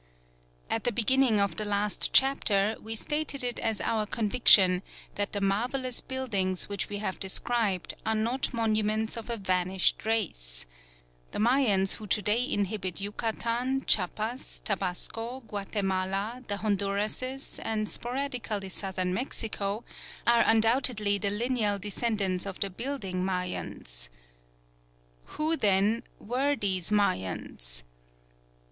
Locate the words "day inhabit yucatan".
12.19-13.85